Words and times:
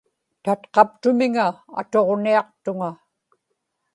tatqaptumiŋa 0.43 1.47
atuġniaqtuŋa 1.79 2.91